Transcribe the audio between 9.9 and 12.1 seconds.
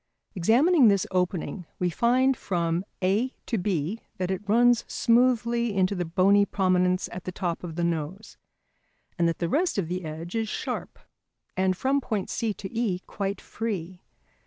edge is sharp, and from